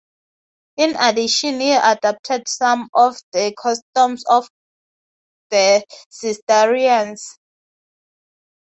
In 0.77 0.95
addition 0.97 1.59
he 1.59 1.73
adapted 1.73 2.47
some 2.47 2.89
of 2.91 3.19
the 3.33 3.53
customs 3.55 4.25
of 4.25 4.49
the 5.51 5.85
Cistercians. 6.09 7.37